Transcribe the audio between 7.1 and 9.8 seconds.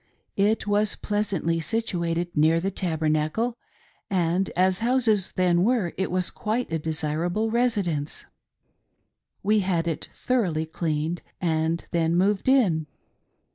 able residence. We